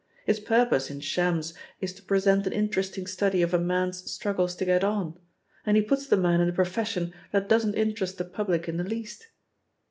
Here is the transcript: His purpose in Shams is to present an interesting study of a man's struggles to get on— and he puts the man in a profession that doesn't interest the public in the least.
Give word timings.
His 0.25 0.39
purpose 0.39 0.89
in 0.89 0.99
Shams 1.01 1.53
is 1.79 1.93
to 1.93 2.01
present 2.01 2.47
an 2.47 2.53
interesting 2.53 3.05
study 3.05 3.43
of 3.43 3.53
a 3.53 3.59
man's 3.59 4.11
struggles 4.11 4.55
to 4.55 4.65
get 4.65 4.83
on— 4.83 5.19
and 5.63 5.77
he 5.77 5.83
puts 5.83 6.07
the 6.07 6.17
man 6.17 6.41
in 6.41 6.49
a 6.49 6.53
profession 6.53 7.13
that 7.31 7.47
doesn't 7.47 7.75
interest 7.75 8.17
the 8.17 8.25
public 8.25 8.67
in 8.67 8.77
the 8.77 8.83
least. 8.83 9.27